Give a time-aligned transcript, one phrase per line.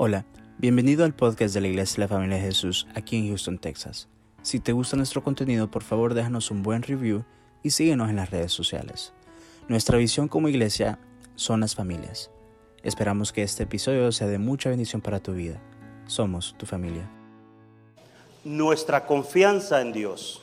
[0.00, 0.24] Hola,
[0.58, 4.06] bienvenido al podcast de la Iglesia de la Familia de Jesús aquí en Houston, Texas.
[4.42, 7.24] Si te gusta nuestro contenido, por favor déjanos un buen review
[7.64, 9.12] y síguenos en las redes sociales.
[9.66, 11.00] Nuestra visión como iglesia
[11.34, 12.30] son las familias.
[12.84, 15.60] Esperamos que este episodio sea de mucha bendición para tu vida.
[16.06, 17.10] Somos tu familia.
[18.44, 20.42] Nuestra confianza en Dios.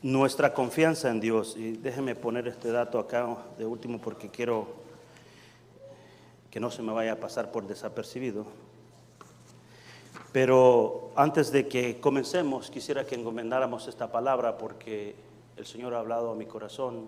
[0.00, 1.56] Nuestra confianza en Dios.
[1.58, 4.82] Y déjeme poner este dato acá de último porque quiero
[6.54, 8.46] que no se me vaya a pasar por desapercibido.
[10.30, 15.16] Pero antes de que comencemos, quisiera que encomendáramos esta palabra porque
[15.56, 17.06] el Señor ha hablado a mi corazón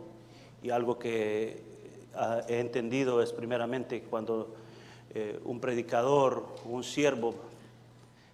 [0.65, 1.63] y algo que
[2.17, 4.53] ah, he entendido es primeramente cuando
[5.15, 7.37] eh, un predicador, un siervo,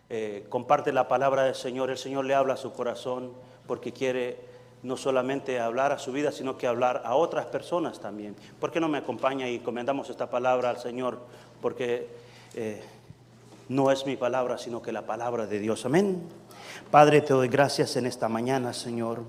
[0.09, 3.33] eh, comparte la palabra del Señor, el Señor le habla a su corazón
[3.67, 4.39] porque quiere
[4.83, 8.35] no solamente hablar a su vida, sino que hablar a otras personas también.
[8.59, 11.19] ¿Por qué no me acompaña y comendamos esta palabra al Señor?
[11.61, 12.09] Porque
[12.55, 12.83] eh,
[13.69, 15.87] no es mi palabra, sino que la palabra de Dios.
[15.87, 16.23] Amén.
[16.91, 19.23] Padre, te doy gracias en esta mañana, Señor,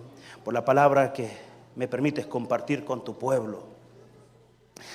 [0.43, 1.29] por la palabra que
[1.75, 3.63] me permites compartir con tu pueblo.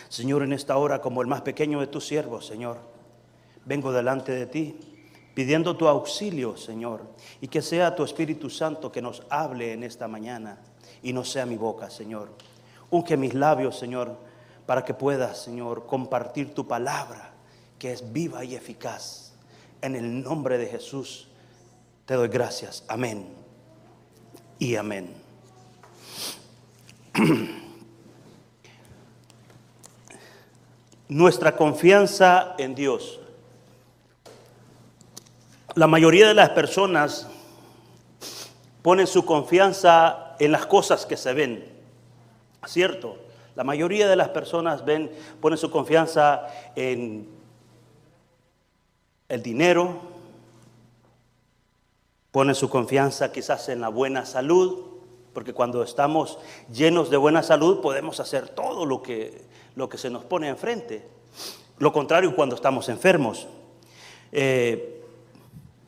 [0.08, 2.78] Señor, en esta hora, como el más pequeño de tus siervos, Señor,
[3.64, 4.97] vengo delante de ti
[5.38, 7.06] pidiendo tu auxilio, Señor,
[7.40, 10.58] y que sea tu Espíritu Santo que nos hable en esta mañana
[11.00, 12.30] y no sea mi boca, Señor.
[12.90, 14.16] Unge mis labios, Señor,
[14.66, 17.30] para que puedas, Señor, compartir tu palabra,
[17.78, 19.32] que es viva y eficaz.
[19.80, 21.28] En el nombre de Jesús
[22.04, 22.82] te doy gracias.
[22.88, 23.28] Amén
[24.58, 25.14] y amén.
[31.08, 33.20] Nuestra confianza en Dios.
[35.74, 37.28] La mayoría de las personas
[38.82, 41.64] ponen su confianza en las cosas que se ven,
[42.66, 43.18] ¿cierto?
[43.54, 45.10] La mayoría de las personas ven,
[45.40, 47.28] ponen su confianza en
[49.28, 50.00] el dinero,
[52.30, 54.84] ponen su confianza quizás en la buena salud,
[55.34, 56.38] porque cuando estamos
[56.72, 59.42] llenos de buena salud podemos hacer todo lo que,
[59.76, 61.06] lo que se nos pone enfrente.
[61.78, 63.46] Lo contrario cuando estamos enfermos.
[64.32, 64.97] Eh,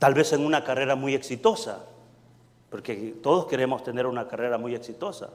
[0.01, 1.85] tal vez en una carrera muy exitosa,
[2.71, 5.29] porque todos queremos tener una carrera muy exitosa,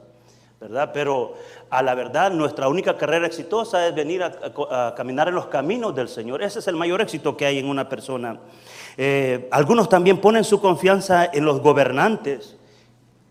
[0.59, 0.89] ¿verdad?
[0.91, 1.35] Pero
[1.69, 6.09] a la verdad nuestra única carrera exitosa es venir a, caminar en los caminos del
[6.09, 6.41] Señor.
[6.41, 8.39] Ese es el mayor éxito que hay en una persona.
[8.97, 12.57] Eh, algunos también ponen su confianza en los gobernantes.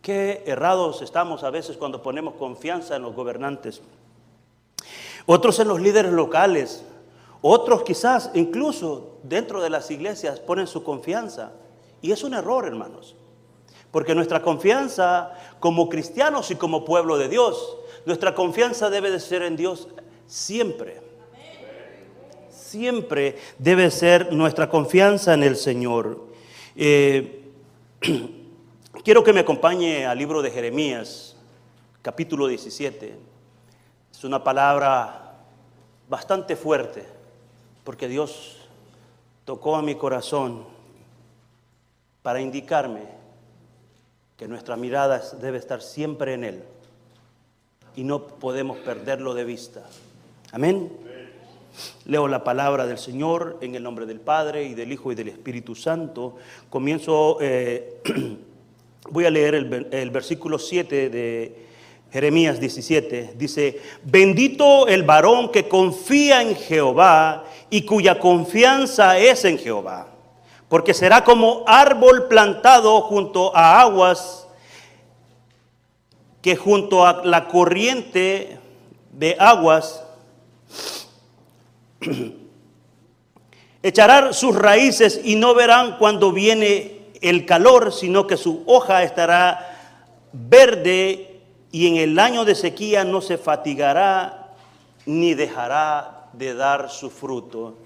[0.02, 3.82] Qué errados estamos a veces cuando ponemos confianza en los gobernantes.
[5.26, 6.84] Otros en los líderes locales,
[7.46, 11.52] otros quizás incluso dentro de las iglesias ponen su confianza.
[12.00, 13.16] Y es un error, hermanos.
[13.90, 19.42] Porque nuestra confianza como cristianos y como pueblo de Dios, nuestra confianza debe de ser
[19.42, 19.88] en Dios
[20.26, 21.02] siempre.
[22.48, 26.26] Siempre debe ser nuestra confianza en el Señor.
[26.74, 27.50] Eh,
[29.04, 31.36] quiero que me acompañe al libro de Jeremías,
[32.00, 33.18] capítulo 17.
[34.14, 35.40] Es una palabra
[36.08, 37.13] bastante fuerte
[37.84, 38.56] porque Dios
[39.44, 40.64] tocó a mi corazón
[42.22, 43.02] para indicarme
[44.38, 46.62] que nuestra mirada debe estar siempre en Él
[47.94, 49.84] y no podemos perderlo de vista.
[50.50, 50.90] Amén.
[52.06, 55.28] Leo la palabra del Señor en el nombre del Padre y del Hijo y del
[55.28, 56.36] Espíritu Santo.
[56.70, 58.00] Comienzo, eh,
[59.10, 61.64] voy a leer el, el versículo 7 de
[62.14, 69.58] Jeremías 17 dice, bendito el varón que confía en Jehová y cuya confianza es en
[69.58, 70.06] Jehová,
[70.68, 74.46] porque será como árbol plantado junto a aguas
[76.40, 78.60] que junto a la corriente
[79.10, 80.04] de aguas
[83.82, 89.98] echará sus raíces y no verán cuando viene el calor, sino que su hoja estará
[90.32, 91.33] verde
[91.74, 94.54] y en el año de sequía no se fatigará
[95.06, 97.78] ni dejará de dar su fruto.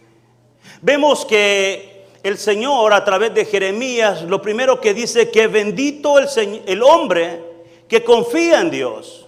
[0.83, 6.29] Vemos que el Señor a través de Jeremías lo primero que dice que bendito el,
[6.67, 7.43] el hombre
[7.89, 9.27] que confía en Dios.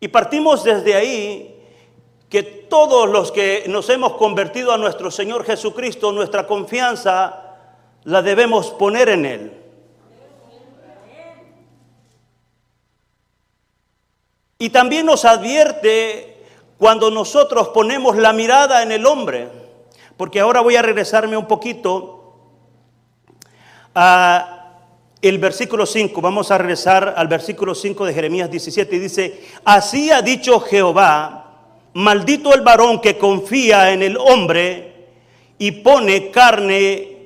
[0.00, 1.62] Y partimos desde ahí
[2.30, 7.58] que todos los que nos hemos convertido a nuestro Señor Jesucristo, nuestra confianza
[8.04, 9.59] la debemos poner en Él.
[14.60, 16.36] Y también nos advierte
[16.76, 19.48] cuando nosotros ponemos la mirada en el hombre,
[20.18, 22.34] porque ahora voy a regresarme un poquito
[23.94, 24.76] a
[25.22, 30.10] el versículo 5, vamos a regresar al versículo 5 de Jeremías 17 y dice, así
[30.10, 31.54] ha dicho Jehová,
[31.94, 35.08] maldito el varón que confía en el hombre
[35.56, 37.16] y pone carne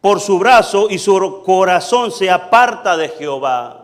[0.00, 3.75] por su brazo y su corazón se aparta de Jehová.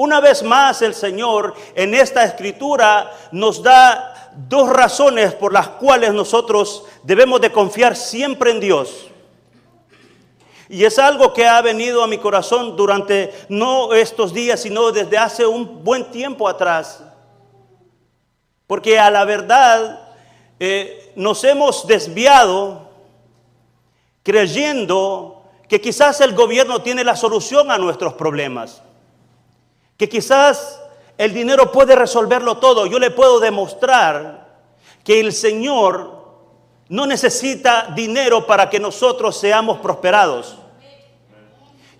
[0.00, 6.14] Una vez más el Señor en esta escritura nos da dos razones por las cuales
[6.14, 9.08] nosotros debemos de confiar siempre en Dios.
[10.70, 15.18] Y es algo que ha venido a mi corazón durante no estos días, sino desde
[15.18, 17.04] hace un buen tiempo atrás.
[18.66, 20.14] Porque a la verdad
[20.58, 22.88] eh, nos hemos desviado
[24.22, 28.82] creyendo que quizás el gobierno tiene la solución a nuestros problemas.
[30.00, 30.80] Que quizás
[31.16, 32.86] el dinero puede resolverlo todo.
[32.86, 34.48] Yo le puedo demostrar
[35.04, 36.24] que el Señor
[36.88, 40.56] no necesita dinero para que nosotros seamos prosperados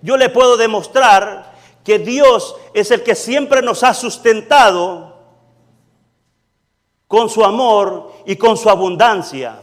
[0.02, 1.55] yo le puedo demostrar
[1.85, 5.14] que Dios es el que siempre nos ha sustentado
[7.06, 9.62] con su amor y con su abundancia.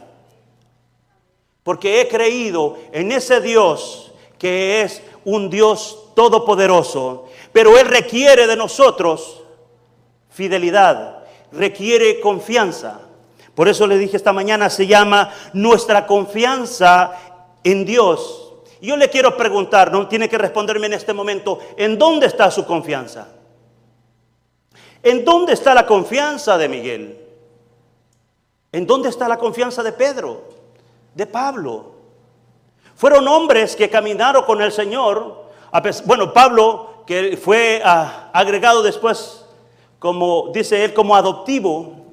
[1.62, 8.56] Porque he creído en ese Dios que es un Dios todopoderoso, pero Él requiere de
[8.56, 9.42] nosotros
[10.30, 13.00] fidelidad, requiere confianza.
[13.54, 17.12] Por eso le dije esta mañana, se llama nuestra confianza
[17.64, 18.52] en Dios.
[18.80, 22.64] Yo le quiero preguntar, no tiene que responderme en este momento, ¿en dónde está su
[22.64, 23.26] confianza?
[25.02, 27.18] ¿En dónde está la confianza de Miguel?
[28.70, 30.44] ¿En dónde está la confianza de Pedro?
[31.14, 31.94] De Pablo.
[32.94, 35.48] Fueron hombres que caminaron con el Señor.
[36.04, 39.42] Bueno, Pablo, que fue ah, agregado después,
[39.98, 42.04] como dice él, como adoptivo,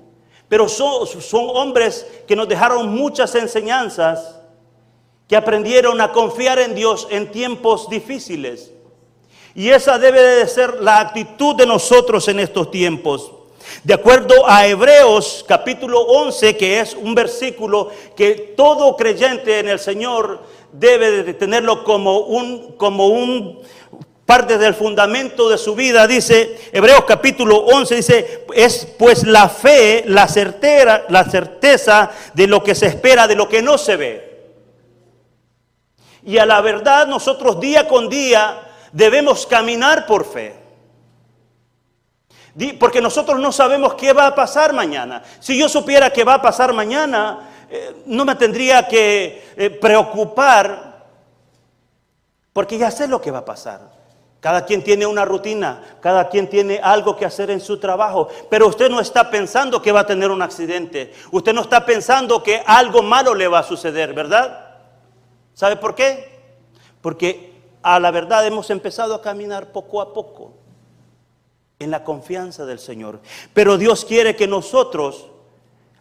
[0.48, 4.40] pero son, son hombres que nos dejaron muchas enseñanzas
[5.28, 8.72] que aprendieron a confiar en Dios en tiempos difíciles.
[9.54, 13.34] Y esa debe de ser la actitud de nosotros en estos tiempos.
[13.84, 19.80] De acuerdo a Hebreos capítulo 11, que es un versículo que todo creyente en el
[19.80, 20.42] Señor
[20.72, 23.60] debe de tenerlo como un, como un
[24.26, 30.04] parte del fundamento de su vida, dice Hebreos capítulo 11, dice, es pues la fe,
[30.08, 30.28] la
[31.10, 34.36] la certeza de lo que se espera, de lo que no se ve.
[36.24, 38.62] Y a la verdad nosotros día con día
[38.92, 40.56] debemos caminar por fe.
[42.80, 45.22] Porque nosotros no sabemos qué va a pasar mañana.
[45.40, 51.06] Si yo supiera qué va a pasar mañana, eh, no me tendría que eh, preocupar
[52.54, 53.95] porque ya sé lo que va a pasar.
[54.46, 58.68] Cada quien tiene una rutina, cada quien tiene algo que hacer en su trabajo, pero
[58.68, 62.62] usted no está pensando que va a tener un accidente, usted no está pensando que
[62.64, 64.78] algo malo le va a suceder, ¿verdad?
[65.56, 66.44] ¿Sabe por qué?
[67.02, 70.54] Porque a la verdad hemos empezado a caminar poco a poco
[71.80, 73.22] en la confianza del Señor.
[73.52, 75.26] Pero Dios quiere que nosotros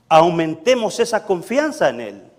[0.06, 2.33] aumentemos esa confianza en Él.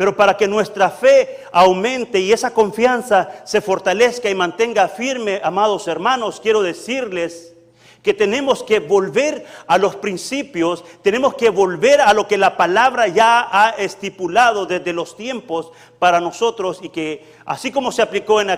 [0.00, 5.86] Pero para que nuestra fe aumente y esa confianza se fortalezca y mantenga firme, amados
[5.88, 7.54] hermanos, quiero decirles
[8.02, 13.08] que tenemos que volver a los principios, tenemos que volver a lo que la palabra
[13.08, 18.48] ya ha estipulado desde los tiempos para nosotros y que así como se aplicó en,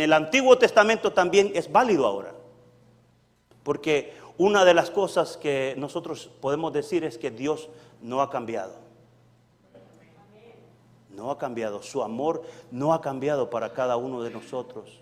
[0.00, 2.32] el Antiguo Testamento también es válido ahora.
[3.62, 7.68] Porque una de las cosas que nosotros podemos decir es que Dios
[8.00, 8.87] no ha cambiado.
[11.18, 11.82] No ha cambiado.
[11.82, 15.00] Su amor no ha cambiado para cada uno de nosotros.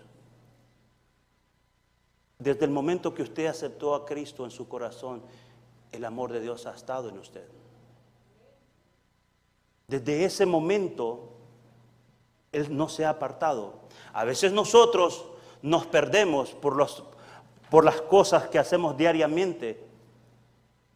[2.39, 5.21] Desde el momento que usted aceptó a Cristo en su corazón,
[5.91, 7.47] el amor de Dios ha estado en usted.
[9.87, 11.29] Desde ese momento,
[12.51, 13.75] Él no se ha apartado.
[14.11, 15.23] A veces nosotros
[15.61, 16.83] nos perdemos por,
[17.69, 19.85] por las cosas que hacemos diariamente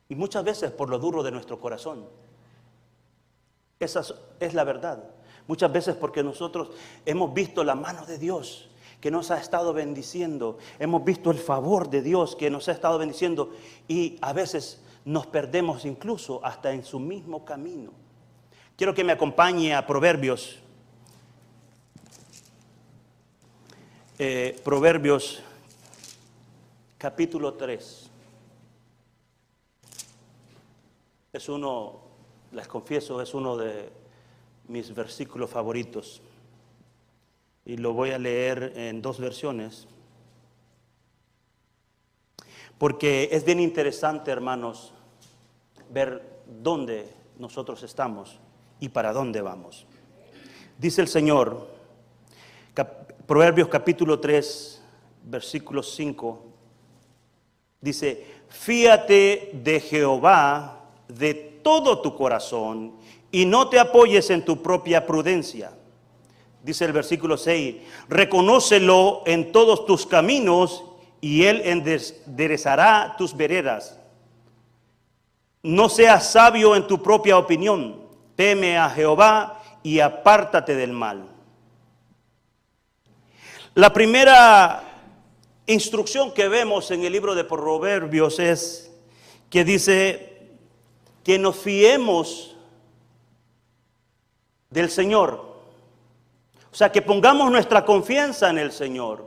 [0.10, 2.08] y muchas veces por lo duro de nuestro corazón.
[3.82, 4.04] Esa
[4.40, 5.04] es la verdad.
[5.48, 6.70] Muchas veces porque nosotros
[7.06, 8.70] hemos visto la mano de Dios
[9.02, 10.60] que nos ha estado bendiciendo.
[10.80, 13.52] Hemos visto el favor de Dios que nos ha estado bendiciendo
[13.88, 17.92] y a veces nos perdemos incluso hasta en su mismo camino.
[18.78, 20.60] Quiero que me acompañe a Proverbios.
[24.20, 25.42] Eh, Proverbios
[27.00, 28.12] capítulo 3.
[31.34, 32.11] Es uno,
[32.52, 33.90] les confieso, es uno de
[34.68, 36.22] mis versículos favoritos
[37.66, 39.88] y lo voy a leer en dos versiones.
[42.78, 44.94] Porque es bien interesante, hermanos,
[45.90, 48.40] ver dónde nosotros estamos
[48.80, 49.86] y para dónde vamos.
[50.78, 51.68] Dice el Señor,
[53.28, 54.82] Proverbios capítulo 3,
[55.24, 56.46] versículo 5,
[57.80, 62.94] dice, fíate de Jehová de todo tu corazón
[63.32, 65.72] y no te apoyes en tu propia prudencia.
[66.64, 67.76] Dice el versículo 6,
[68.08, 70.84] reconócelo en todos tus caminos
[71.20, 73.98] y él enderezará tus veredas.
[75.64, 78.02] No seas sabio en tu propia opinión,
[78.36, 81.28] teme a Jehová y apártate del mal.
[83.74, 84.84] La primera
[85.66, 88.92] instrucción que vemos en el libro de Proverbios es
[89.50, 90.31] que dice
[91.24, 92.56] que nos fiemos
[94.70, 95.52] del Señor.
[96.72, 99.26] O sea, que pongamos nuestra confianza en el Señor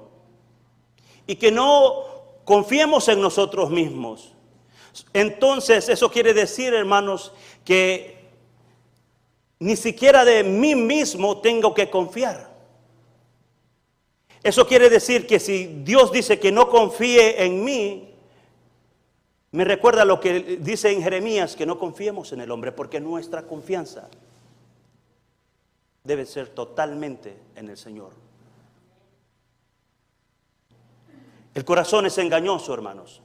[1.26, 2.04] y que no
[2.44, 4.32] confiemos en nosotros mismos.
[5.12, 7.32] Entonces, eso quiere decir, hermanos,
[7.64, 8.14] que
[9.58, 12.52] ni siquiera de mí mismo tengo que confiar.
[14.42, 18.13] Eso quiere decir que si Dios dice que no confíe en mí,
[19.54, 23.46] me recuerda lo que dice en Jeremías, que no confiemos en el hombre, porque nuestra
[23.46, 24.08] confianza
[26.02, 28.10] debe ser totalmente en el Señor.
[31.54, 33.22] El corazón es engañoso, hermanos.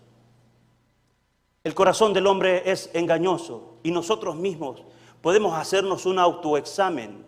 [1.64, 4.84] El corazón del hombre es engañoso y nosotros mismos
[5.24, 7.26] podemos hacernos un autoexamen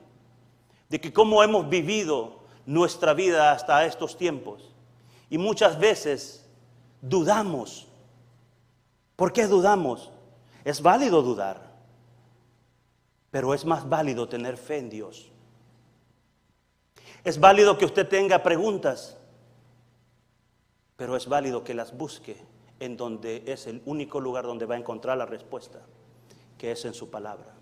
[0.89, 4.75] de que cómo hemos vivido nuestra vida hasta estos tiempos.
[5.31, 6.48] Y muchas veces
[7.01, 7.88] dudamos.
[9.21, 10.09] ¿Por qué dudamos?
[10.65, 11.61] Es válido dudar,
[13.29, 15.29] pero es más válido tener fe en Dios.
[17.23, 19.15] Es válido que usted tenga preguntas,
[20.95, 22.35] pero es válido que las busque
[22.79, 25.81] en donde es el único lugar donde va a encontrar la respuesta,
[26.57, 27.53] que es en su palabra.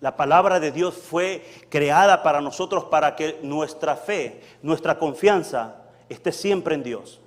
[0.00, 6.32] La palabra de Dios fue creada para nosotros para que nuestra fe, nuestra confianza esté
[6.32, 7.20] siempre en Dios.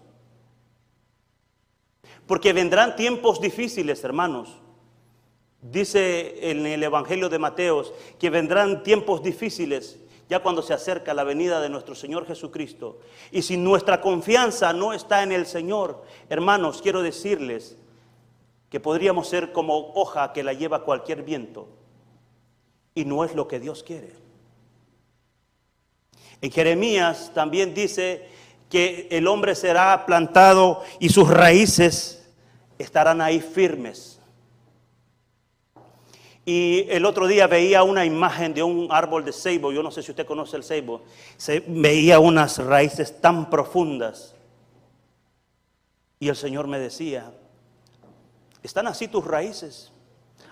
[2.27, 4.49] Porque vendrán tiempos difíciles, hermanos.
[5.61, 9.99] Dice en el Evangelio de Mateos que vendrán tiempos difíciles
[10.29, 12.99] ya cuando se acerca la venida de nuestro Señor Jesucristo.
[13.31, 17.77] Y si nuestra confianza no está en el Señor, hermanos, quiero decirles
[18.69, 21.67] que podríamos ser como hoja que la lleva cualquier viento.
[22.95, 24.11] Y no es lo que Dios quiere.
[26.41, 28.27] En Jeremías también dice
[28.73, 32.27] que el hombre será plantado y sus raíces
[32.79, 34.19] estarán ahí firmes.
[36.43, 40.01] Y el otro día veía una imagen de un árbol de ceibo, yo no sé
[40.01, 41.03] si usted conoce el ceibo,
[41.37, 44.33] se veía unas raíces tan profundas.
[46.19, 47.31] Y el Señor me decía,
[48.63, 49.91] ¿están así tus raíces?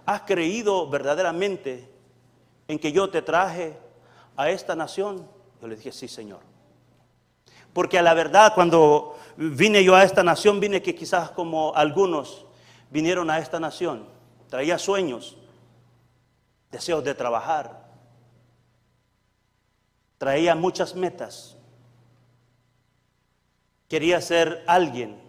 [0.05, 1.89] ¿Has creído verdaderamente
[2.67, 3.75] en que yo te traje
[4.37, 5.27] a esta nación?
[5.59, 6.50] Yo le dije, sí, Señor.
[7.73, 12.45] Porque a la verdad, cuando vine yo a esta nación, vine que quizás como algunos
[12.89, 14.05] vinieron a esta nación,
[14.49, 15.37] traía sueños,
[16.69, 17.89] deseos de trabajar.
[20.17, 21.57] Traía muchas metas.
[23.87, 25.19] Quería ser alguien.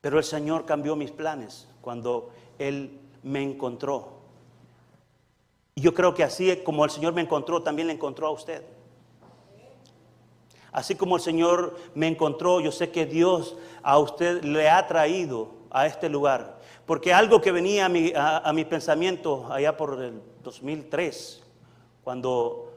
[0.00, 4.18] Pero el Señor cambió mis planes cuando Él me encontró.
[5.74, 8.64] Y yo creo que así como el Señor me encontró, también le encontró a usted.
[10.78, 15.50] Así como el Señor me encontró, yo sé que Dios a usted le ha traído
[15.70, 20.22] a este lugar porque algo que venía a mi, a, mi pensamiento allá por el
[20.44, 21.42] 2003,
[22.04, 22.72] cuando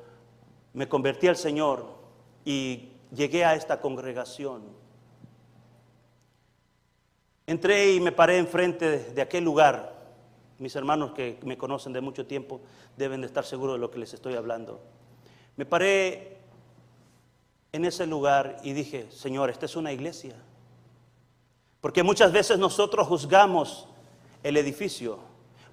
[0.73, 1.85] me convertí al Señor
[2.43, 4.63] y llegué a esta congregación,
[7.45, 9.93] entré y me paré enfrente de aquel lugar.
[10.57, 12.61] Mis hermanos que me conocen de mucho tiempo
[12.97, 14.81] deben de estar seguros de lo que les estoy hablando.
[15.55, 16.40] Me paré
[17.71, 20.35] en ese lugar y dije, Señor, esta es una iglesia.
[21.79, 23.87] Porque muchas veces nosotros juzgamos
[24.43, 25.19] el edificio.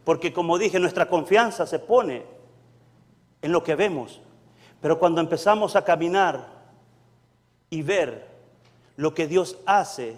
[0.05, 2.25] Porque como dije, nuestra confianza se pone
[3.43, 4.21] en lo que vemos.
[4.81, 6.49] Pero cuando empezamos a caminar
[7.69, 8.27] y ver
[8.97, 10.17] lo que Dios hace,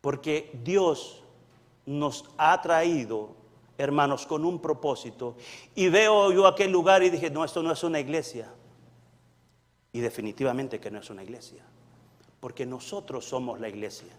[0.00, 1.22] porque Dios
[1.86, 3.30] nos ha traído,
[3.78, 5.34] hermanos, con un propósito.
[5.74, 8.48] Y veo yo aquel lugar y dije, no, esto no es una iglesia.
[9.98, 11.64] Y definitivamente que no es una iglesia.
[12.38, 14.12] Porque nosotros somos la iglesia.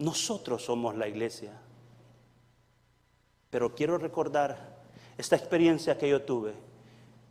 [0.00, 1.52] Nosotros somos la iglesia.
[3.50, 4.82] Pero quiero recordar
[5.16, 6.54] esta experiencia que yo tuve,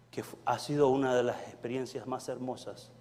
[0.09, 2.91] que ha sido una de las experiencias más hermosas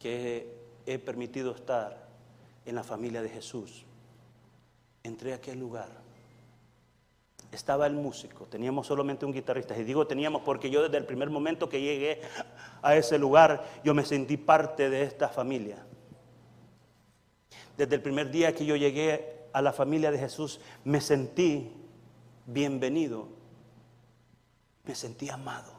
[0.00, 0.52] que
[0.84, 2.08] he permitido estar
[2.66, 3.84] en la familia de Jesús.
[5.04, 6.02] Entré a aquel lugar,
[7.54, 9.76] estaba el músico, teníamos solamente un guitarrista.
[9.76, 12.20] Y digo teníamos porque yo desde el primer momento que llegué
[12.82, 15.84] a ese lugar, yo me sentí parte de esta familia.
[17.76, 21.72] Desde el primer día que yo llegué a la familia de Jesús, me sentí
[22.46, 23.28] bienvenido,
[24.84, 25.72] me sentí amado.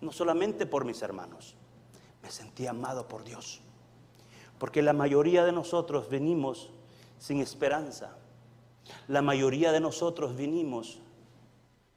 [0.00, 1.56] No solamente por mis hermanos,
[2.22, 3.60] me sentí amado por Dios.
[4.58, 6.70] Porque la mayoría de nosotros venimos
[7.18, 8.16] sin esperanza
[9.06, 10.98] la mayoría de nosotros vinimos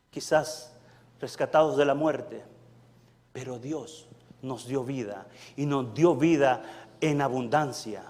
[0.10, 0.74] quizás
[1.20, 2.44] rescatados de la muerte,
[3.32, 4.08] pero Dios
[4.42, 6.64] nos dio vida y nos dio vida
[7.00, 8.04] en abundancia.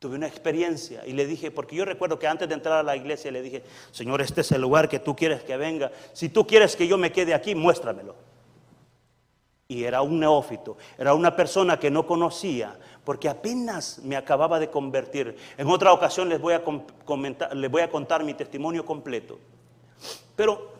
[0.00, 2.96] Tuve una experiencia y le dije, porque yo recuerdo que antes de entrar a la
[2.96, 5.92] iglesia le dije, Señor, este es el lugar que tú quieres que venga.
[6.14, 8.16] Si tú quieres que yo me quede aquí, muéstramelo.
[9.68, 14.70] Y era un neófito, era una persona que no conocía, porque apenas me acababa de
[14.70, 15.36] convertir.
[15.56, 16.62] En otra ocasión les voy a,
[17.04, 19.38] comentar, les voy a contar mi testimonio completo.
[20.36, 20.70] Pero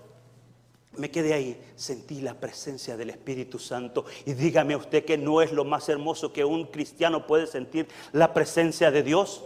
[0.97, 5.53] me quedé ahí, sentí la presencia del Espíritu Santo y dígame usted que no es
[5.53, 9.43] lo más hermoso que un cristiano puede sentir la presencia de Dios.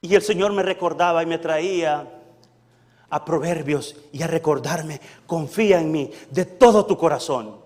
[0.00, 2.21] Y el Señor me recordaba y me traía
[3.12, 7.60] a proverbios y a recordarme, confía en mí de todo tu corazón.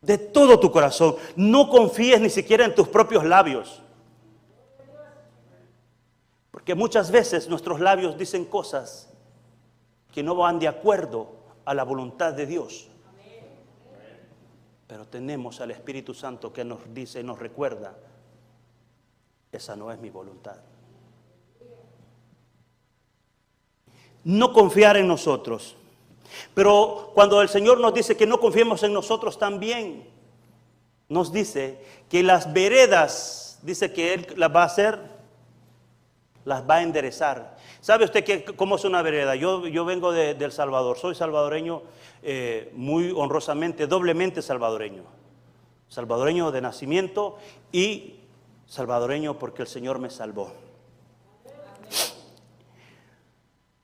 [0.00, 1.16] De todo tu corazón.
[1.34, 3.82] No confíes ni siquiera en tus propios labios.
[6.52, 9.10] Porque muchas veces nuestros labios dicen cosas
[10.12, 11.32] que no van de acuerdo
[11.64, 12.86] a la voluntad de Dios.
[14.86, 17.98] Pero tenemos al Espíritu Santo que nos dice y nos recuerda,
[19.50, 20.60] esa no es mi voluntad.
[24.28, 25.74] No confiar en nosotros.
[26.52, 30.06] Pero cuando el Señor nos dice que no confiemos en nosotros también,
[31.08, 34.98] nos dice que las veredas, dice que Él las va a hacer,
[36.44, 37.56] las va a enderezar.
[37.80, 39.34] ¿Sabe usted qué, cómo es una vereda?
[39.34, 41.80] Yo, yo vengo de, Salvador, soy salvadoreño
[42.22, 45.04] eh, muy honrosamente, doblemente salvadoreño.
[45.88, 47.38] Salvadoreño de nacimiento
[47.72, 48.20] y
[48.66, 50.52] salvadoreño porque el Señor me salvó.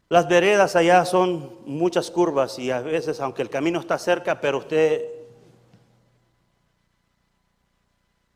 [0.08, 4.58] Las veredas allá son muchas curvas y a veces, aunque el camino está cerca, pero
[4.58, 5.02] usted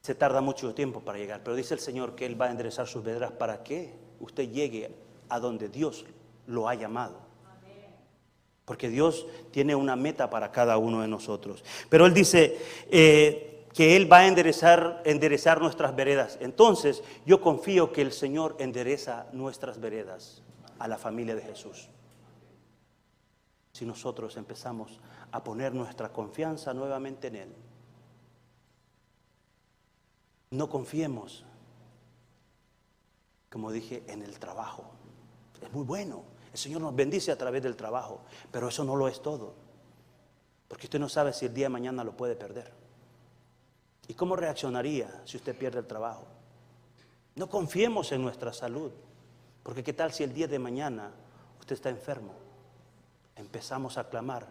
[0.01, 1.43] se tarda mucho tiempo para llegar.
[1.45, 4.91] Pero dice el Señor que Él va a enderezar sus veredas para que usted llegue
[5.29, 6.07] a donde Dios
[6.47, 7.21] lo ha llamado.
[8.65, 11.63] Porque Dios tiene una meta para cada uno de nosotros.
[11.91, 12.59] Pero Él dice
[12.91, 16.39] eh, que Él va a enderezar, enderezar nuestras veredas.
[16.41, 20.43] Entonces yo confío que el Señor endereza nuestras veredas
[20.79, 21.89] a la familia de Jesús.
[23.73, 27.55] Si nosotros empezamos a poner nuestra confianza nuevamente en Él.
[30.51, 31.45] No confiemos,
[33.51, 34.85] como dije, en el trabajo.
[35.61, 36.25] Es muy bueno.
[36.53, 39.55] El Señor nos bendice a través del trabajo, pero eso no lo es todo.
[40.67, 42.73] Porque usted no sabe si el día de mañana lo puede perder.
[44.09, 46.27] ¿Y cómo reaccionaría si usted pierde el trabajo?
[47.37, 48.91] No confiemos en nuestra salud.
[49.69, 51.11] Porque qué tal si el día de mañana
[51.61, 52.33] usted está enfermo.
[53.37, 54.47] Empezamos a clamar.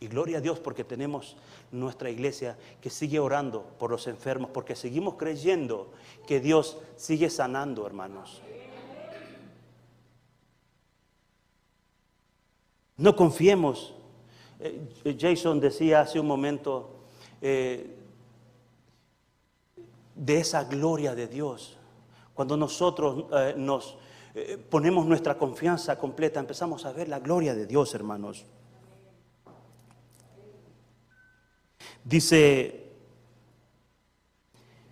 [0.00, 1.36] Y gloria a Dios porque tenemos
[1.70, 5.92] nuestra iglesia que sigue orando por los enfermos, porque seguimos creyendo
[6.26, 8.40] que Dios sigue sanando, hermanos.
[12.96, 13.92] No confiemos.
[14.58, 16.96] Eh, Jason decía hace un momento
[17.42, 17.94] eh,
[20.14, 21.76] de esa gloria de Dios.
[22.32, 23.98] Cuando nosotros eh, nos
[24.38, 28.44] eh, ponemos nuestra confianza completa, empezamos a ver la gloria de Dios, hermanos.
[32.04, 32.92] Dice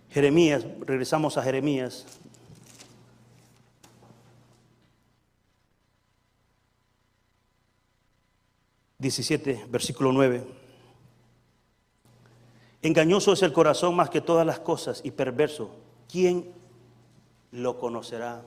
[0.09, 2.07] Jeremías, regresamos a Jeremías.
[8.97, 10.43] Diecisiete, versículo 9.
[12.81, 15.69] Engañoso es el corazón más que todas las cosas y perverso.
[16.09, 16.51] ¿Quién
[17.51, 18.41] lo conocerá?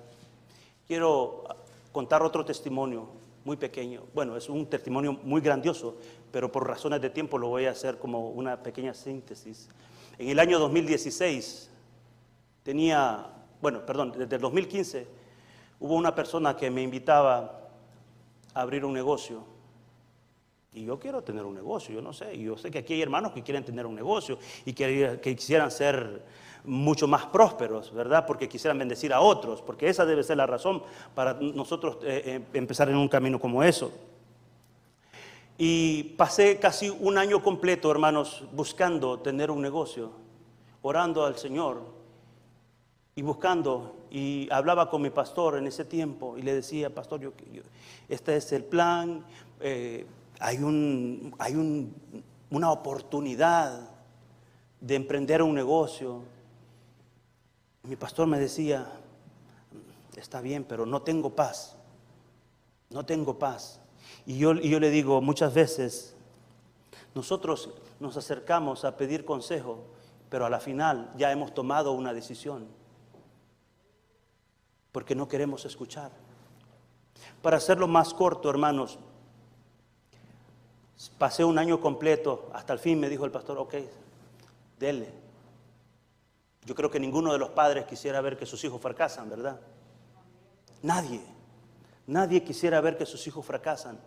[0.88, 1.44] Quiero
[1.92, 3.10] contar otro testimonio
[3.44, 4.04] muy pequeño.
[4.14, 5.96] Bueno, es un testimonio muy grandioso,
[6.32, 9.68] pero por razones de tiempo lo voy a hacer como una pequeña síntesis.
[10.18, 11.68] En el año 2016
[12.62, 13.26] tenía,
[13.60, 15.06] bueno, perdón, desde el 2015
[15.80, 17.68] hubo una persona que me invitaba
[18.54, 19.44] a abrir un negocio.
[20.72, 22.38] Y yo quiero tener un negocio, yo no sé.
[22.38, 25.70] yo sé que aquí hay hermanos que quieren tener un negocio y que, que quisieran
[25.70, 26.22] ser
[26.64, 28.26] mucho más prósperos, ¿verdad?
[28.26, 30.82] Porque quisieran bendecir a otros, porque esa debe ser la razón
[31.14, 33.92] para nosotros eh, eh, empezar en un camino como eso.
[35.56, 40.12] Y pasé casi un año completo, hermanos, buscando tener un negocio,
[40.82, 41.82] orando al Señor
[43.16, 43.96] y buscando.
[44.10, 47.32] Y hablaba con mi pastor en ese tiempo y le decía, pastor, yo,
[48.08, 49.24] este es el plan,
[49.60, 50.06] eh,
[50.38, 51.54] hay, un, hay
[52.50, 53.90] una oportunidad
[54.80, 56.22] de emprender un negocio.
[57.88, 58.86] Mi pastor me decía,
[60.14, 61.74] está bien, pero no tengo paz,
[62.90, 63.80] no tengo paz.
[64.26, 66.14] Y yo, yo le digo muchas veces,
[67.14, 69.86] nosotros nos acercamos a pedir consejo,
[70.28, 72.66] pero a la final ya hemos tomado una decisión,
[74.92, 76.12] porque no queremos escuchar.
[77.40, 78.98] Para hacerlo más corto, hermanos,
[81.16, 83.76] pasé un año completo, hasta el fin me dijo el pastor, ok,
[84.78, 85.27] dele.
[86.68, 89.58] Yo creo que ninguno de los padres quisiera ver que sus hijos fracasan, ¿verdad?
[90.82, 91.22] Nadie,
[92.06, 93.98] nadie quisiera ver que sus hijos fracasan.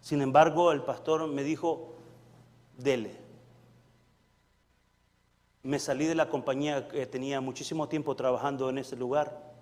[0.00, 1.94] Sin embargo, el pastor me dijo,
[2.76, 3.16] dele.
[5.62, 9.52] Me salí de la compañía que tenía muchísimo tiempo trabajando en ese lugar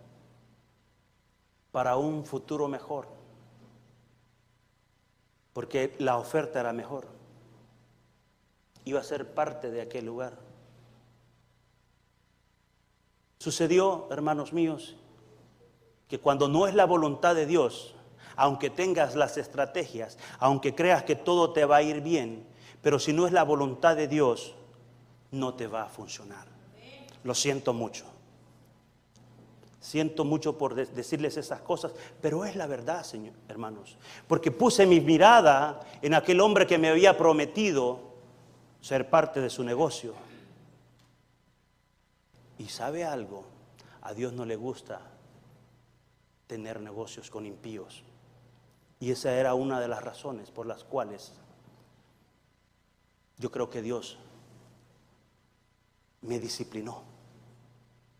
[1.70, 3.08] para un futuro mejor,
[5.52, 7.08] porque la oferta era mejor.
[8.86, 10.47] Iba a ser parte de aquel lugar.
[13.38, 14.96] Sucedió, hermanos míos,
[16.08, 17.94] que cuando no es la voluntad de Dios,
[18.36, 22.46] aunque tengas las estrategias, aunque creas que todo te va a ir bien,
[22.82, 24.54] pero si no es la voluntad de Dios,
[25.30, 26.46] no te va a funcionar.
[27.24, 28.04] Lo siento mucho.
[29.80, 33.96] Siento mucho por decirles esas cosas, pero es la verdad, señor, hermanos.
[34.26, 38.00] Porque puse mi mirada en aquel hombre que me había prometido
[38.80, 40.14] ser parte de su negocio.
[42.58, 43.44] Y sabe algo,
[44.02, 45.00] a Dios no le gusta
[46.46, 48.02] tener negocios con impíos.
[49.00, 51.32] Y esa era una de las razones por las cuales
[53.36, 54.18] yo creo que Dios
[56.22, 57.02] me disciplinó.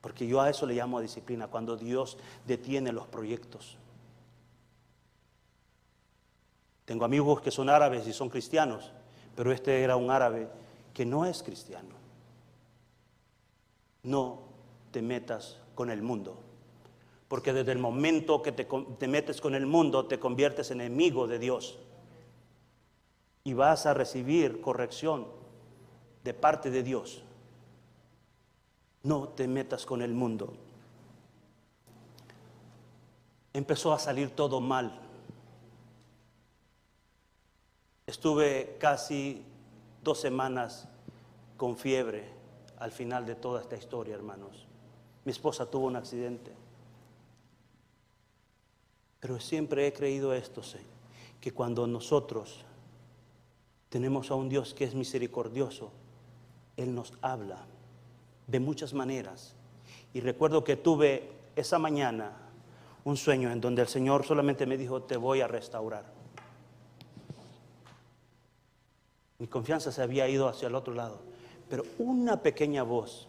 [0.00, 3.76] Porque yo a eso le llamo disciplina, cuando Dios detiene los proyectos.
[6.84, 8.92] Tengo amigos que son árabes y son cristianos,
[9.34, 10.48] pero este era un árabe
[10.94, 11.97] que no es cristiano.
[14.08, 14.38] No
[14.90, 16.38] te metas con el mundo.
[17.28, 21.38] Porque desde el momento que te, metes con el mundo, te conviertes en enemigo de
[21.38, 21.78] Dios.
[23.44, 25.26] Y vas a recibir corrección
[26.24, 27.22] de parte de Dios.
[29.02, 30.54] No te metas con el mundo.
[33.52, 35.02] Empezó a salir todo mal.
[38.06, 39.44] Estuve casi
[40.02, 40.88] dos semanas
[41.58, 42.37] con fiebre
[42.78, 44.66] al final de toda esta historia, hermanos.
[45.24, 46.52] Mi esposa tuvo un accidente.
[49.20, 50.86] Pero siempre he creído esto, Señor,
[51.40, 52.64] que cuando nosotros
[53.88, 55.90] tenemos a un Dios que es misericordioso,
[56.76, 57.66] Él nos habla
[58.46, 59.54] de muchas maneras.
[60.14, 62.32] Y recuerdo que tuve esa mañana
[63.04, 66.04] un sueño en donde el Señor solamente me dijo, te voy a restaurar.
[69.38, 71.20] Mi confianza se había ido hacia el otro lado,
[71.68, 73.28] pero una pequeña voz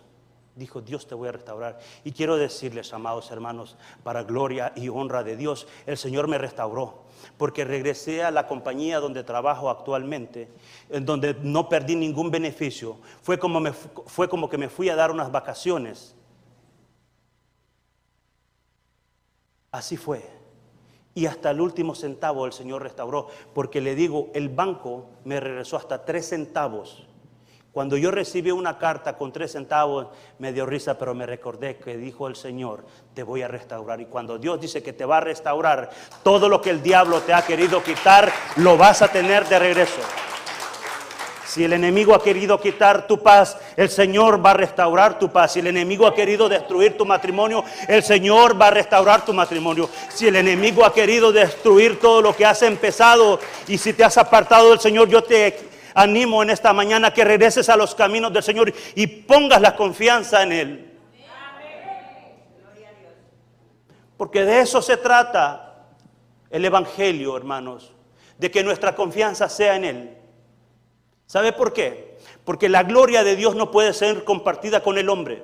[0.60, 1.80] dijo, Dios te voy a restaurar.
[2.04, 7.06] Y quiero decirles, amados hermanos, para gloria y honra de Dios, el Señor me restauró.
[7.38, 10.50] Porque regresé a la compañía donde trabajo actualmente,
[10.90, 12.98] en donde no perdí ningún beneficio.
[13.22, 16.16] Fue como, me, fue como que me fui a dar unas vacaciones.
[19.72, 20.24] Así fue.
[21.16, 23.28] Y hasta el último centavo el Señor restauró.
[23.54, 27.09] Porque le digo, el banco me regresó hasta tres centavos
[27.72, 30.08] cuando yo recibí una carta con tres centavos,
[30.40, 34.02] me dio risa, pero me recordé que dijo el Señor, te voy a restaurar.
[34.02, 35.90] Y cuando Dios dice que te va a restaurar,
[36.24, 40.02] todo lo que el diablo te ha querido quitar, lo vas a tener de regreso.
[41.46, 45.54] Si el enemigo ha querido quitar tu paz, el Señor va a restaurar tu paz.
[45.54, 49.90] Si el enemigo ha querido destruir tu matrimonio, el Señor va a restaurar tu matrimonio.
[50.10, 54.18] Si el enemigo ha querido destruir todo lo que has empezado y si te has
[54.20, 55.69] apartado del Señor, yo te
[56.00, 60.44] animo en esta mañana que regreses a los caminos del Señor y pongas la confianza
[60.44, 60.86] en Él.
[64.16, 65.88] Porque de eso se trata
[66.50, 67.92] el Evangelio, hermanos,
[68.38, 70.18] de que nuestra confianza sea en Él.
[71.26, 72.18] ¿Sabe por qué?
[72.46, 75.44] Porque la gloria de Dios no puede ser compartida con el hombre.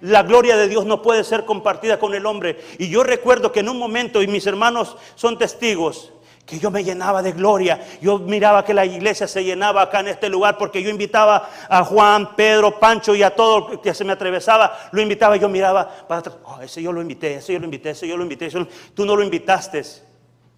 [0.00, 2.58] La gloria de Dios no puede ser compartida con el hombre.
[2.78, 6.13] Y yo recuerdo que en un momento, y mis hermanos son testigos,
[6.46, 7.80] que yo me llenaba de gloria.
[8.00, 11.84] Yo miraba que la iglesia se llenaba acá en este lugar porque yo invitaba a
[11.84, 16.20] Juan, Pedro, Pancho y a todo que se me atravesaba, lo invitaba, yo miraba para
[16.20, 18.50] atrás, ah, ese yo lo invité, ese yo lo invité, ese yo lo invité,
[18.94, 19.82] tú no lo invitaste.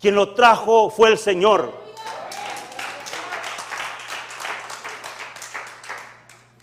[0.01, 1.73] Quien lo trajo fue el Señor.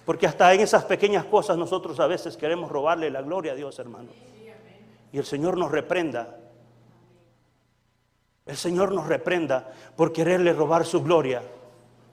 [0.05, 3.79] Porque hasta en esas pequeñas cosas nosotros a veces queremos robarle la gloria a Dios,
[3.79, 4.09] hermano.
[5.13, 6.42] Y el Señor nos reprenda
[8.45, 11.41] el Señor nos reprenda por quererle robar su gloria,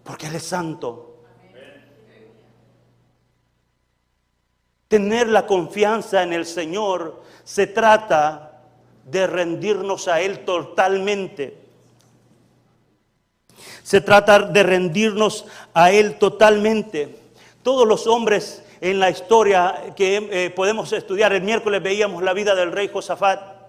[0.04, 1.06] porque Él es santo.
[4.86, 8.62] Tener la confianza en el Señor se trata
[9.04, 11.58] de rendirnos a Él totalmente.
[13.82, 17.16] Se trata de rendirnos a Él totalmente.
[17.62, 22.54] Todos los hombres en la historia que eh, podemos estudiar, el miércoles veíamos la vida
[22.54, 23.59] del rey Josafat.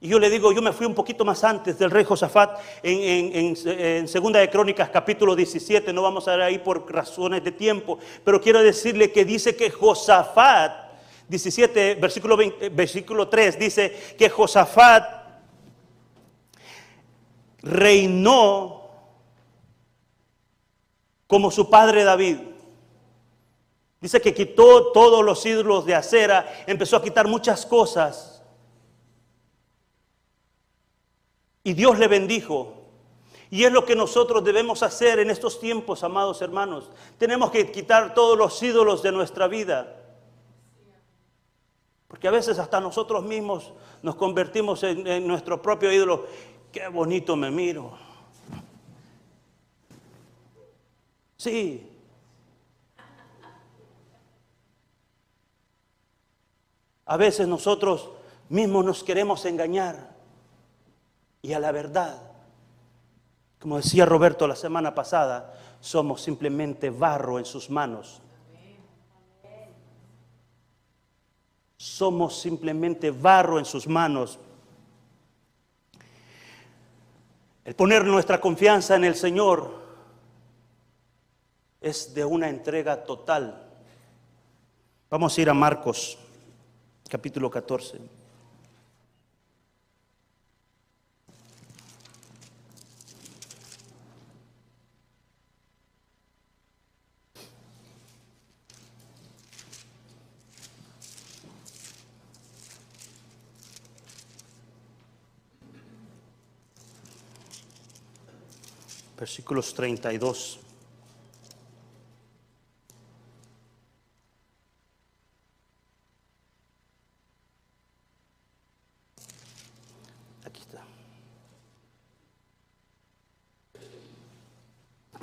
[0.00, 3.56] Y yo le digo, yo me fui un poquito más antes del rey Josafat en,
[3.56, 7.98] en, Segunda de Crónicas capítulo 17, no vamos a ir ahí por razones de tiempo,
[8.22, 10.72] pero quiero decirle que dice que Josafat,
[11.28, 12.36] 17, versículo,
[12.72, 15.26] versículo 3, dice que Josafat
[17.62, 18.90] reinó
[21.26, 22.36] como su padre David.
[24.00, 28.35] Dice que quitó todos los ídolos de acera, empezó a quitar muchas cosas.
[31.66, 32.74] Y Dios le bendijo.
[33.50, 36.92] Y es lo que nosotros debemos hacer en estos tiempos, amados hermanos.
[37.18, 40.00] Tenemos que quitar todos los ídolos de nuestra vida.
[42.06, 46.26] Porque a veces hasta nosotros mismos nos convertimos en, nuestro propio ídolo.
[46.70, 47.98] Qué bonito me miro.
[51.36, 51.90] Sí,
[57.08, 58.08] A veces nosotros
[58.48, 60.15] mismos nos queremos engañar
[61.42, 62.20] y a la verdad,
[63.58, 68.20] como decía Roberto la semana pasada, somos simplemente barro en sus manos.
[71.76, 74.38] Somos simplemente barro en sus manos.
[77.64, 79.86] El poner nuestra confianza en el Señor
[81.80, 83.62] es de una entrega total.
[85.10, 86.18] Vamos a ir a Marcos
[87.08, 88.25] capítulo 14.
[109.16, 110.60] Versículos 32.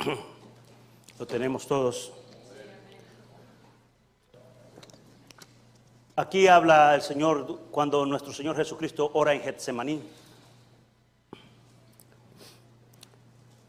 [1.27, 2.12] tenemos todos.
[6.15, 10.01] Aquí habla el Señor cuando nuestro Señor Jesucristo ora en Getsemaní.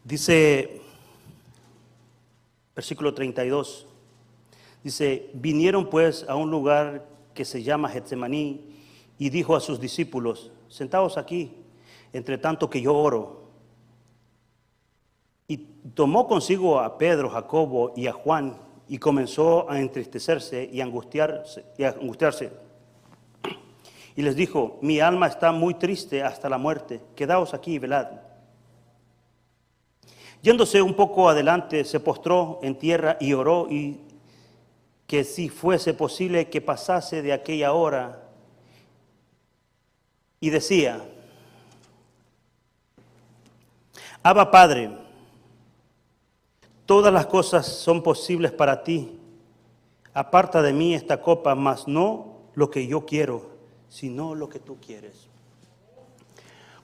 [0.05, 0.81] Dice,
[2.75, 3.87] versículo 32,
[4.83, 8.75] dice, vinieron pues a un lugar que se llama Getsemaní
[9.17, 11.55] y dijo a sus discípulos, sentaos aquí,
[12.13, 13.49] entre tanto que yo oro.
[15.47, 15.57] Y
[15.95, 21.83] tomó consigo a Pedro, Jacobo y a Juan y comenzó a entristecerse y angustiarse, y
[21.83, 22.51] angustiarse.
[24.15, 28.24] Y les dijo, mi alma está muy triste hasta la muerte, quedaos aquí y velad.
[30.41, 33.99] Yéndose un poco adelante, se postró en tierra y oró y
[35.07, 38.23] que si fuese posible que pasase de aquella hora.
[40.39, 41.03] Y decía,
[44.21, 45.05] Abba Padre,
[46.85, 49.19] Todas las cosas son posibles para ti.
[50.13, 53.49] Aparta de mí esta copa, mas no lo que yo quiero,
[53.89, 55.27] sino lo que tú quieres.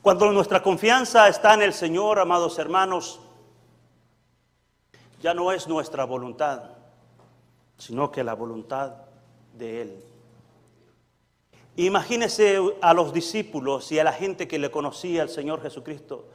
[0.02, 3.20] Cuando nuestra confianza está en el Señor, amados hermanos,
[5.22, 6.64] ya no es nuestra voluntad,
[7.78, 8.94] sino que la voluntad
[9.58, 10.04] de Él.
[11.78, 16.28] Imagínese a los discípulos y a la gente que le conocía al Señor Jesucristo.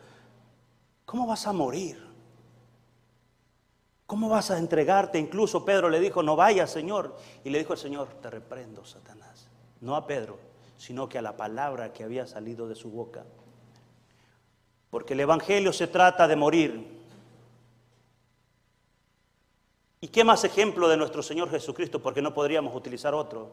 [1.04, 2.04] ¿Cómo vas a morir?
[4.06, 5.18] ¿Cómo vas a entregarte?
[5.18, 7.16] Incluso Pedro le dijo, no vayas, Señor.
[7.44, 9.48] Y le dijo el Señor, te reprendo, Satanás.
[9.80, 10.38] No a Pedro,
[10.78, 13.24] sino que a la palabra que había salido de su boca.
[14.90, 17.05] Porque el Evangelio se trata de morir.
[20.06, 22.00] ¿Y qué más ejemplo de nuestro Señor Jesucristo?
[22.00, 23.50] Porque no podríamos utilizar otro.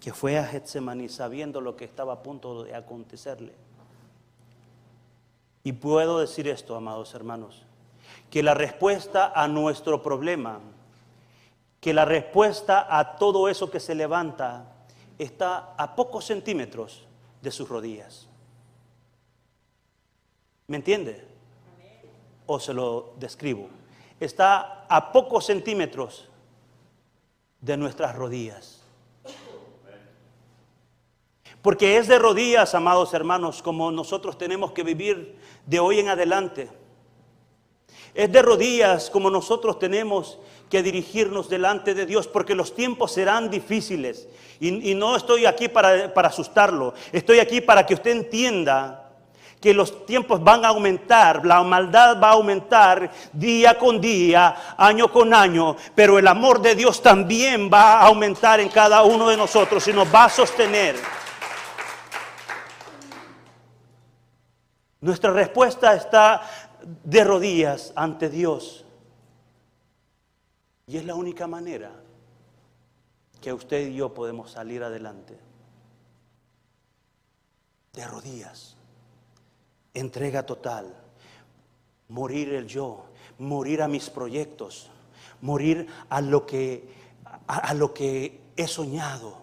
[0.00, 3.52] Que fue a Getsemaní sabiendo lo que estaba a punto de acontecerle.
[5.64, 7.66] Y puedo decir esto, amados hermanos
[8.30, 10.60] que la respuesta a nuestro problema,
[11.78, 14.86] que la respuesta a todo eso que se levanta
[15.18, 17.06] está a pocos centímetros
[17.42, 18.26] de sus rodillas.
[20.68, 21.26] ¿Me entiende?
[22.46, 23.77] O se lo describo.
[24.20, 26.28] Está a pocos centímetros
[27.60, 28.82] de nuestras rodillas.
[31.62, 36.70] Porque es de rodillas, amados hermanos, como nosotros tenemos que vivir de hoy en adelante.
[38.14, 40.38] Es de rodillas como nosotros tenemos
[40.70, 44.28] que dirigirnos delante de Dios, porque los tiempos serán difíciles.
[44.60, 49.07] Y, no estoy aquí para, para asustarlo, estoy aquí para que usted entienda
[49.60, 55.10] que los tiempos van a aumentar, la maldad va a aumentar día con día, año
[55.10, 59.36] con año, pero el amor de Dios también va a aumentar en cada uno de
[59.36, 60.96] nosotros y nos va a sostener.
[65.00, 66.42] Nuestra respuesta está
[67.04, 68.84] de rodillas ante Dios.
[70.86, 71.92] Y es la única manera
[73.40, 75.38] que usted y yo podemos salir adelante.
[77.92, 78.77] De rodillas.
[79.98, 80.94] Entrega total.
[82.08, 83.04] Morir el yo.
[83.38, 84.90] Morir a mis proyectos.
[85.40, 86.88] Morir a lo que,
[87.46, 89.36] a, lo que he soñado.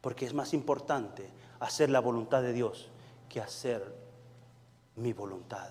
[0.00, 1.28] Porque es más importante
[1.60, 2.90] hacer la voluntad de Dios
[3.28, 3.94] que hacer
[4.96, 5.68] mi voluntad.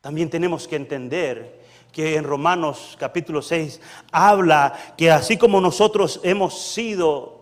[0.00, 3.80] También tenemos que entender que en Romanos capítulo 6
[4.12, 7.36] habla que así como nosotros hemos sido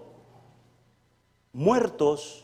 [1.53, 2.44] muertos,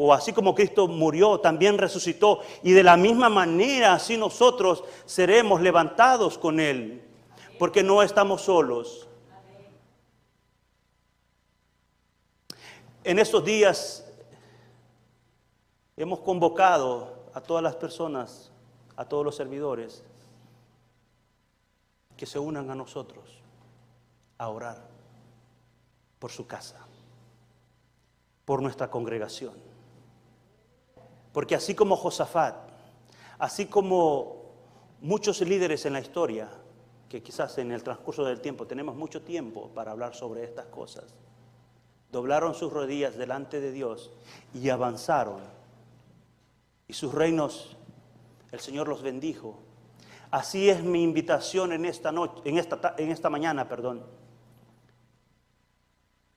[0.00, 5.60] o así como Cristo murió, también resucitó, y de la misma manera así nosotros seremos
[5.60, 7.02] levantados con Él,
[7.58, 9.08] porque no estamos solos.
[13.02, 14.08] En estos días
[15.96, 18.52] hemos convocado a todas las personas
[18.94, 20.04] a todos los servidores
[22.16, 23.42] que se unan a nosotros
[24.38, 24.88] a orar
[26.18, 26.84] por su casa,
[28.44, 29.77] por nuestra congregación.
[31.38, 32.56] Porque así como Josafat,
[33.38, 34.42] así como
[35.00, 36.50] muchos líderes en la historia,
[37.08, 41.04] que quizás en el transcurso del tiempo tenemos mucho tiempo para hablar sobre estas cosas,
[42.10, 44.10] doblaron sus rodillas delante de Dios
[44.52, 45.38] y avanzaron.
[46.88, 47.76] Y sus reinos
[48.50, 49.60] el Señor los bendijo.
[50.32, 54.02] Así es mi invitación en esta noche, en esta, en esta mañana, perdón.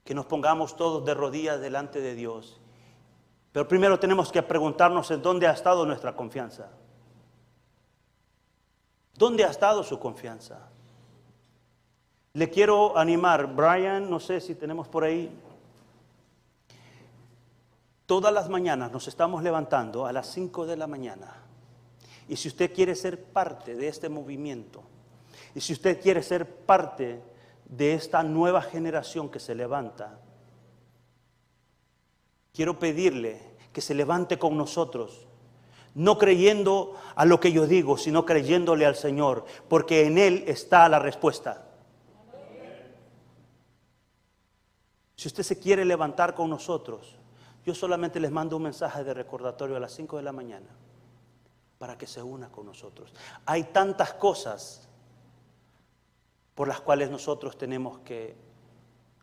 [0.04, 2.61] Que nos pongamos todos de rodillas delante de Dios.
[3.52, 6.70] Pero primero tenemos que preguntarnos en dónde ha estado nuestra confianza.
[9.14, 10.70] ¿Dónde ha estado su confianza?
[12.34, 15.30] Le quiero animar, Brian, no sé si tenemos por ahí.
[18.06, 21.36] Todas las mañanas nos estamos levantando a las 5 de la mañana
[22.28, 24.82] y si usted quiere ser parte de este movimiento,
[25.54, 27.22] y si usted quiere ser parte
[27.66, 30.18] de esta nueva generación que se levanta,
[32.54, 33.40] quiero pedirle
[33.74, 35.28] que se levante con nosotros,
[35.94, 40.88] no creyendo a lo que yo digo, sino creyéndole al Señor, porque en Él está
[40.90, 41.68] la respuesta.
[45.16, 47.16] Si usted se quiere levantar con nosotros,
[47.66, 50.70] yo solamente les mando un mensaje de recordatorio a las 5 de la mañana
[51.78, 53.14] para que se una con nosotros.
[53.46, 54.88] Hay tantas cosas
[56.56, 58.36] por las cuales nosotros tenemos que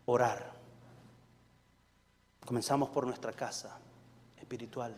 [0.07, 0.58] orar.
[2.49, 3.79] Comenzamos por nuestra casa
[4.39, 4.97] espiritual,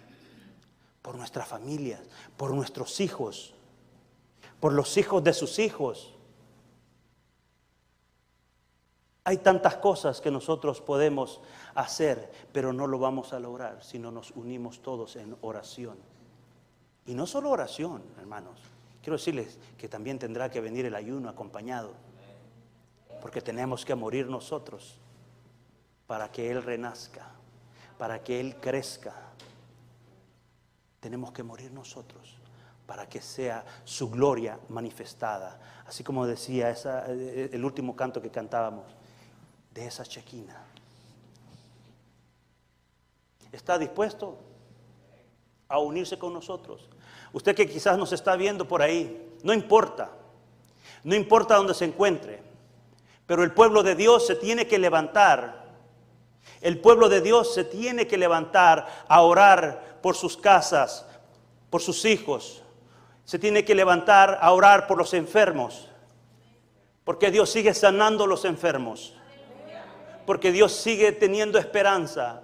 [1.03, 1.99] por nuestras familias,
[2.37, 3.55] por nuestros hijos,
[4.61, 6.15] por los hijos de sus hijos.
[9.25, 11.41] Hay tantas cosas que nosotros podemos
[11.75, 15.99] hacer, pero no lo vamos a lograr si no nos unimos todos en oración.
[17.05, 18.61] Y no solo oración, hermanos.
[19.03, 21.95] Quiero decirles que también tendrá que venir el ayuno acompañado.
[23.21, 25.01] Porque tenemos que morir nosotros
[26.07, 27.40] para que Él renazca,
[28.01, 29.13] para que Él crezca.
[31.01, 32.35] Tenemos que morir nosotros
[32.87, 35.61] para que sea su gloria manifestada.
[35.87, 38.87] Así como decía el último canto que cantábamos,
[39.75, 40.65] de esa chequina.
[43.53, 44.39] ¿Está dispuesto
[45.69, 46.89] a unirse con nosotros?
[47.35, 50.11] Usted que quizás nos está viendo por ahí, no importa,
[51.05, 52.43] no importa dónde se encuentre,
[53.27, 55.60] pero el pueblo de Dios se tiene que levantar.
[56.61, 61.07] El pueblo de Dios se tiene que levantar a orar por sus casas,
[61.71, 62.63] por sus hijos.
[63.25, 65.89] Se tiene que levantar a orar por los enfermos.
[67.05, 69.15] Porque Dios sigue sanando a los enfermos.
[70.27, 72.43] Porque Dios sigue teniendo esperanza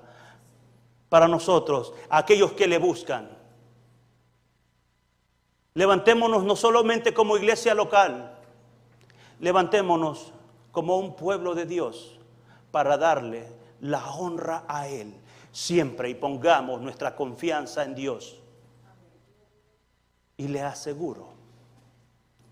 [1.08, 3.30] para nosotros, aquellos que le buscan.
[5.74, 8.34] Levantémonos no solamente como iglesia local,
[9.40, 10.32] levantémonos
[10.72, 12.18] como un pueblo de Dios
[12.70, 13.46] para darle
[13.86, 15.14] la honra a Él
[15.52, 18.36] siempre y pongamos nuestra confianza en Dios.
[20.36, 21.28] Y le aseguro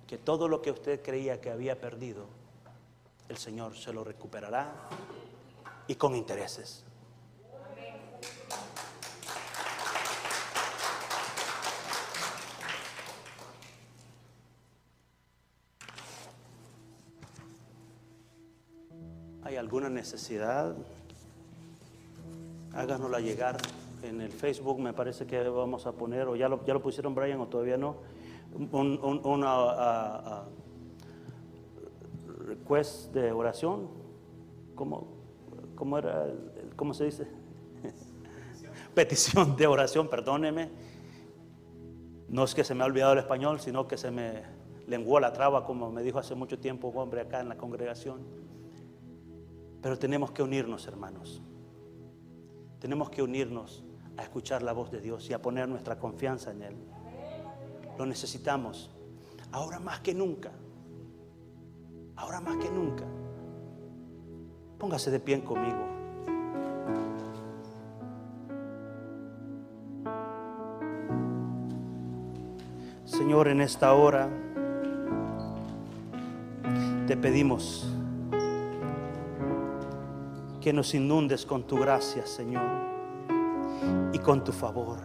[0.07, 2.27] que todo lo que usted creía que había perdido,
[3.29, 4.73] el Señor se lo recuperará
[5.87, 6.85] y con intereses.
[19.43, 20.75] ¿Hay alguna necesidad?
[22.75, 23.57] Háganosla llegar
[24.03, 27.15] en el Facebook, me parece que vamos a poner, o ya lo, ya lo pusieron
[27.15, 27.97] Brian o todavía no,
[28.73, 30.45] un, un- una ah, ah,
[32.47, 33.89] request de oración.
[34.75, 35.07] ¿Cómo,
[35.75, 36.25] cómo era?
[36.27, 37.27] el- ¿Cómo se dice?
[38.95, 40.71] Petición de oración, perdóneme.
[42.29, 44.43] No es que se me ha olvidado el español, sino que se me
[44.89, 48.21] lenguó la traba, como me dijo hace mucho tiempo un hombre acá en la congregación.
[49.81, 51.43] Pero tenemos que unirnos, hermanos.
[52.85, 53.83] Tenemos que unirnos
[54.19, 56.77] a escuchar la voz de Dios y a poner nuestra confianza en Él.
[57.97, 58.91] Lo necesitamos.
[59.53, 60.51] Ahora más que nunca.
[62.15, 63.05] Ahora más que nunca.
[64.79, 65.79] Póngase de pie conmigo.
[73.07, 74.29] Señor, en esta hora
[77.07, 77.94] te pedimos
[80.65, 82.65] que nos inundes con tu gracia, Señor,
[84.15, 84.97] y con tu favor.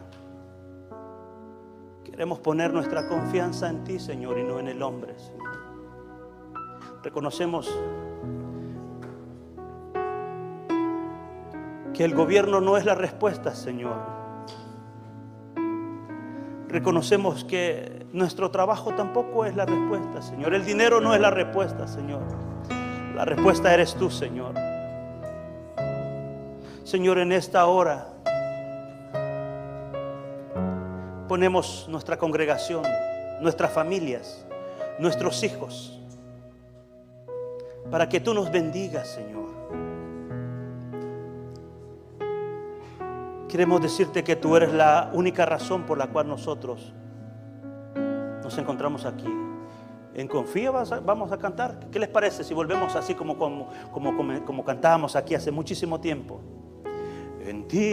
[2.02, 5.60] Queremos poner nuestra confianza en ti, Señor, y no en el hombre, Señor.
[7.04, 7.70] Reconocemos
[11.94, 13.98] que el gobierno no es la respuesta, Señor.
[16.70, 20.54] Reconocemos que nuestro trabajo tampoco es la respuesta, Señor.
[20.54, 22.22] El dinero no es la respuesta, Señor.
[23.14, 24.69] La respuesta eres tú, Señor.
[26.90, 28.08] Señor, en esta hora
[31.28, 32.82] ponemos nuestra congregación,
[33.42, 34.44] nuestras familias,
[34.98, 36.02] nuestros hijos,
[37.92, 39.50] para que tú nos bendigas, Señor.
[43.48, 46.92] Queremos decirte que tú eres la única razón por la cual nosotros
[48.44, 49.32] nos encontramos aquí.
[50.16, 51.82] En confía vamos a cantar.
[51.92, 56.42] ¿Qué les parece si volvemos así como, como, como, como cantábamos aquí hace muchísimo tiempo?
[57.50, 57.90] En ti